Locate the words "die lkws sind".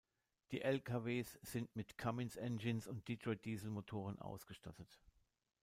0.49-1.75